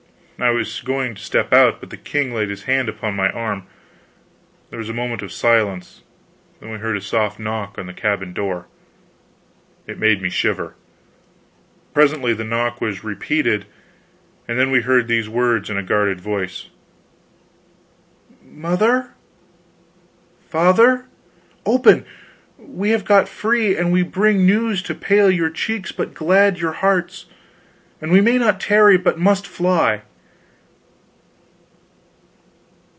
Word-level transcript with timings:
I 0.43 0.49
was 0.49 0.81
going 0.81 1.13
to 1.13 1.21
step 1.21 1.53
out, 1.53 1.79
but 1.79 1.91
the 1.91 1.97
king 1.97 2.33
laid 2.33 2.49
his 2.49 2.63
hand 2.63 2.89
upon 2.89 3.15
my 3.15 3.29
arm. 3.29 3.67
There 4.71 4.79
was 4.79 4.89
a 4.89 4.93
moment 4.93 5.21
of 5.21 5.31
silence, 5.31 6.01
then 6.59 6.71
we 6.71 6.79
heard 6.79 6.97
a 6.97 7.01
soft 7.01 7.37
knock 7.37 7.77
on 7.77 7.85
the 7.85 7.93
cabin 7.93 8.33
door. 8.33 8.65
It 9.85 9.99
made 9.99 10.19
me 10.19 10.31
shiver. 10.31 10.73
Presently 11.93 12.33
the 12.33 12.43
knock 12.43 12.81
was 12.81 13.03
repeated, 13.03 13.67
and 14.47 14.57
then 14.57 14.71
we 14.71 14.81
heard 14.81 15.07
these 15.07 15.29
words 15.29 15.69
in 15.69 15.77
a 15.77 15.83
guarded 15.83 16.19
voice: 16.19 16.69
"Mother! 18.43 19.11
Father! 20.49 21.05
Open 21.67 22.03
we 22.57 22.89
have 22.89 23.05
got 23.05 23.29
free, 23.29 23.77
and 23.77 23.91
we 23.93 24.01
bring 24.01 24.47
news 24.47 24.81
to 24.81 24.95
pale 24.95 25.29
your 25.29 25.51
cheeks 25.51 25.91
but 25.91 26.15
glad 26.15 26.57
your 26.57 26.71
hearts; 26.73 27.27
and 28.01 28.11
we 28.11 28.21
may 28.21 28.39
not 28.39 28.59
tarry, 28.59 28.97
but 28.97 29.19
must 29.19 29.45
fly! 29.45 30.01